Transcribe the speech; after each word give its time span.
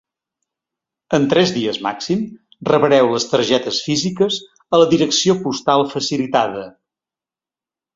En 1.17 1.27
tres 1.33 1.53
dies 1.57 1.77
màxim 1.89 2.25
rebreu 2.71 3.11
les 3.13 3.29
targetes 3.35 3.85
físiques 3.91 4.41
a 4.75 4.83
la 4.85 4.93
direcció 4.97 5.41
postal 5.47 5.91
facilitada. 5.97 6.71